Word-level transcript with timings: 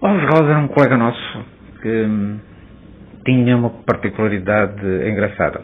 Alves 0.00 0.24
Rosa 0.30 0.50
era 0.50 0.58
um 0.60 0.68
colega 0.68 0.96
nosso 0.96 1.44
que 1.82 1.88
hum, 1.88 2.38
tinha 3.24 3.56
uma 3.56 3.70
particularidade 3.84 4.86
engraçada. 5.08 5.60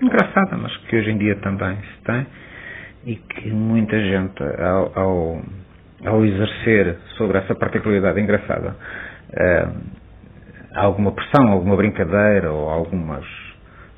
Engraçada, 0.00 0.56
mas 0.56 0.76
que 0.86 0.96
hoje 0.96 1.10
em 1.10 1.18
dia 1.18 1.34
também 1.36 1.76
se 1.76 2.04
tem 2.04 2.26
e 3.04 3.16
que 3.16 3.50
muita 3.50 3.98
gente, 3.98 4.40
ao, 4.60 4.92
ao, 4.96 5.42
ao 6.06 6.24
exercer 6.24 6.96
sobre 7.16 7.38
essa 7.38 7.56
particularidade 7.56 8.20
engraçada, 8.20 8.76
hum, 9.32 9.80
alguma 10.76 11.10
pressão, 11.10 11.50
alguma 11.50 11.76
brincadeira 11.76 12.52
ou 12.52 12.68
algumas 12.70 13.24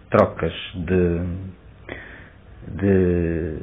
trocas 0.09 0.53
de, 0.77 1.21
de 2.69 3.59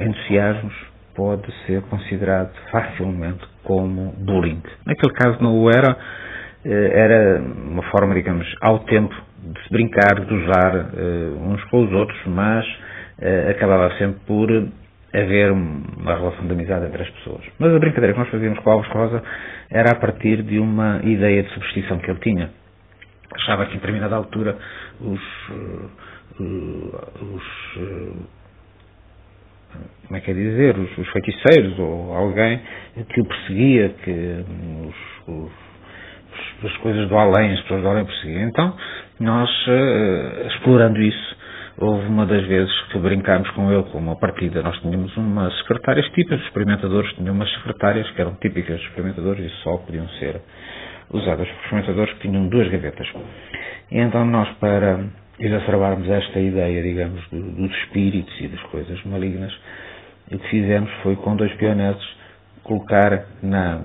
entusiasmos, 0.00 0.89
pode 1.20 1.52
ser 1.66 1.82
considerado 1.82 2.50
facilmente 2.70 3.46
como 3.62 4.14
bullying. 4.24 4.62
Naquele 4.86 5.12
caso 5.12 5.36
não 5.42 5.54
o 5.62 5.68
era, 5.68 5.94
eh, 6.64 6.90
era 6.94 7.42
uma 7.42 7.82
forma, 7.90 8.14
digamos, 8.14 8.46
ao 8.62 8.78
tempo 8.78 9.14
de 9.42 9.62
se 9.62 9.70
brincar, 9.70 10.24
de 10.24 10.32
usar 10.32 10.76
uh, 10.76 11.50
uns 11.50 11.62
com 11.64 11.84
os 11.84 11.92
outros, 11.92 12.18
mas 12.26 12.66
uh, 12.66 13.50
acabava 13.50 13.90
sempre 13.98 14.18
por 14.26 14.50
haver 15.12 15.52
uma 15.52 16.14
relação 16.14 16.46
de 16.46 16.52
amizade 16.52 16.86
entre 16.86 17.02
as 17.02 17.10
pessoas. 17.10 17.44
Mas 17.58 17.74
a 17.74 17.78
brincadeira 17.78 18.14
que 18.14 18.18
nós 18.18 18.30
fazíamos 18.30 18.58
com 18.60 18.70
o 18.70 18.72
Alves 18.72 18.90
Rosa 18.90 19.22
era 19.70 19.92
a 19.92 19.96
partir 19.96 20.42
de 20.42 20.58
uma 20.58 21.00
ideia 21.02 21.42
de 21.42 21.50
superstição 21.50 21.98
que 21.98 22.10
ele 22.10 22.20
tinha. 22.20 22.50
Achava 23.34 23.66
que 23.66 23.72
em 23.72 23.76
determinada 23.76 24.16
altura 24.16 24.56
os, 25.00 25.20
uh, 25.50 25.90
os 27.34 28.39
como 30.10 30.18
é 30.18 30.20
que 30.22 30.32
é 30.32 30.34
dizer, 30.34 30.76
os, 30.76 30.98
os 30.98 31.08
feiticeiros 31.10 31.78
ou 31.78 32.12
alguém 32.12 32.60
que 33.14 33.20
o 33.20 33.24
perseguia, 33.24 33.90
que 34.02 34.10
os, 34.10 35.28
os, 35.28 36.64
as 36.64 36.76
coisas 36.78 37.08
do 37.08 37.16
além, 37.16 37.52
as 37.52 37.60
pessoas 37.60 37.82
do 37.82 37.88
além 37.88 38.04
perseguiam. 38.04 38.48
Então, 38.48 38.76
nós, 39.20 39.48
uh, 39.68 40.48
explorando 40.48 41.00
isso, 41.00 41.36
houve 41.78 42.08
uma 42.08 42.26
das 42.26 42.44
vezes 42.44 42.72
que 42.90 42.98
brincámos 42.98 43.48
com 43.50 43.70
ele 43.70 43.84
com 43.84 43.98
uma 43.98 44.18
partida. 44.18 44.60
Nós 44.64 44.76
tínhamos 44.80 45.16
umas 45.16 45.56
secretárias 45.58 46.06
típicas, 46.06 46.40
os 46.40 46.46
experimentadores 46.46 47.12
tinham 47.12 47.32
umas 47.32 47.52
secretárias 47.54 48.10
que 48.10 48.20
eram 48.20 48.34
típicas 48.34 48.78
dos 48.78 48.86
experimentadores 48.88 49.44
e 49.44 49.56
só 49.62 49.76
podiam 49.76 50.08
ser 50.18 50.40
usadas 51.12 51.46
por 51.46 51.62
experimentadores 51.62 52.12
que 52.14 52.20
tinham 52.22 52.48
duas 52.48 52.66
gavetas. 52.66 53.06
E 53.92 53.98
então 54.00 54.24
nós, 54.24 54.48
para 54.58 55.04
exacerbarmos 55.38 56.10
esta 56.10 56.40
ideia, 56.40 56.82
digamos, 56.82 57.24
do, 57.30 57.40
dos 57.52 57.70
espíritos 57.82 58.34
e 58.40 58.48
das 58.48 58.62
coisas 58.62 59.00
malignas, 59.04 59.52
o 60.30 60.38
que 60.38 60.48
fizemos 60.48 60.90
foi 61.02 61.16
com 61.16 61.36
dois 61.36 61.52
pioneses 61.54 62.02
colocar 62.62 63.24
na, 63.42 63.82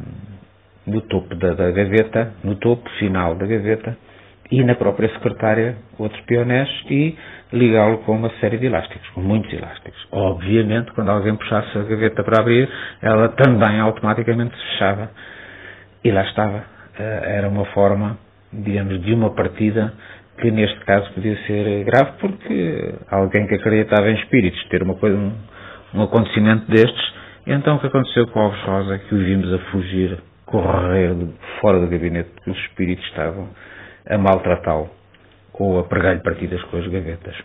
no 0.85 1.01
topo 1.01 1.33
da, 1.35 1.53
da, 1.53 1.71
gaveta, 1.71 2.33
no 2.43 2.55
topo 2.55 2.89
final 2.99 3.35
da 3.35 3.45
gaveta, 3.45 3.97
e 4.51 4.63
na 4.63 4.75
própria 4.75 5.09
secretária 5.09 5.75
outros 5.97 6.21
pionés 6.21 6.69
e 6.89 7.17
ligá-lo 7.51 7.99
com 7.99 8.15
uma 8.15 8.29
série 8.39 8.57
de 8.57 8.67
elásticos, 8.67 9.07
com 9.09 9.21
muitos 9.21 9.51
elásticos. 9.51 10.07
Obviamente, 10.11 10.91
quando 10.93 11.09
alguém 11.09 11.35
puxasse 11.35 11.77
a 11.77 11.83
gaveta 11.83 12.23
para 12.23 12.41
abrir, 12.41 12.69
ela 13.01 13.29
também 13.29 13.79
automaticamente 13.79 14.55
se 14.55 14.63
fechava. 14.71 15.09
E 16.03 16.11
lá 16.11 16.21
estava. 16.23 16.63
Eh, 16.99 17.21
era 17.37 17.49
uma 17.49 17.65
forma, 17.65 18.17
digamos, 18.53 19.01
de 19.01 19.13
uma 19.13 19.31
partida 19.31 19.93
que 20.39 20.51
neste 20.51 20.79
caso 20.81 21.11
podia 21.13 21.37
ser 21.47 21.83
grave 21.85 22.11
porque 22.19 22.93
alguém 23.09 23.47
que 23.47 23.55
acreditava 23.55 24.09
em 24.11 24.15
espíritos 24.15 24.63
ter 24.67 24.83
uma 24.83 24.95
coisa, 24.95 25.17
um 25.93 26.03
acontecimento 26.03 26.69
destes, 26.69 27.13
e 27.45 27.51
então 27.51 27.75
o 27.75 27.79
que 27.79 27.87
aconteceu 27.87 28.27
com 28.27 28.39
o 28.39 28.43
Alves 28.43 28.61
Rosa, 28.63 28.99
que 28.99 29.15
o 29.15 29.17
vimos 29.17 29.53
a 29.53 29.59
fugir, 29.71 30.17
correr 30.45 31.15
fora 31.61 31.79
do 31.79 31.87
gabinete, 31.87 32.29
porque 32.35 32.51
os 32.51 32.57
espíritos 32.57 33.05
estavam 33.05 33.49
a 34.07 34.17
maltratá-lo 34.17 34.89
ou 35.53 35.79
a 35.79 35.83
pregar-lhe 35.83 36.21
partidas 36.21 36.61
com 36.63 36.77
as 36.77 36.87
gavetas. 36.87 37.35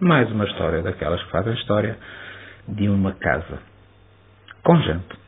Mais 0.00 0.30
uma 0.30 0.44
história 0.44 0.82
daquelas 0.82 1.22
que 1.22 1.30
fazem 1.30 1.54
história 1.54 1.96
de 2.68 2.88
uma 2.88 3.12
casa 3.12 3.58
com 4.62 4.76
gente. 4.82 5.25